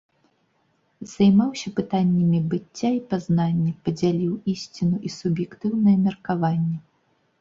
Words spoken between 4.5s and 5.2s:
ісціну і